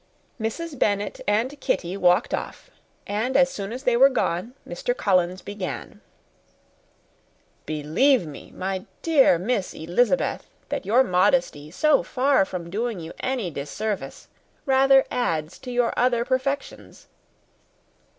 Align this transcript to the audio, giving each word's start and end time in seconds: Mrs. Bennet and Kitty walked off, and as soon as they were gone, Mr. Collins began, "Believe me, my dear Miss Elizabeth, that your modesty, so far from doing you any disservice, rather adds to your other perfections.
Mrs. 0.41 0.79
Bennet 0.79 1.19
and 1.27 1.59
Kitty 1.61 1.95
walked 1.95 2.33
off, 2.33 2.71
and 3.05 3.37
as 3.37 3.51
soon 3.51 3.71
as 3.71 3.83
they 3.83 3.95
were 3.95 4.09
gone, 4.09 4.55
Mr. 4.67 4.97
Collins 4.97 5.43
began, 5.43 6.01
"Believe 7.67 8.25
me, 8.25 8.49
my 8.49 8.87
dear 9.03 9.37
Miss 9.37 9.75
Elizabeth, 9.75 10.47
that 10.69 10.87
your 10.87 11.03
modesty, 11.03 11.69
so 11.69 12.01
far 12.01 12.45
from 12.45 12.71
doing 12.71 12.99
you 12.99 13.13
any 13.19 13.51
disservice, 13.51 14.27
rather 14.65 15.05
adds 15.11 15.59
to 15.59 15.71
your 15.71 15.93
other 15.95 16.25
perfections. 16.25 17.05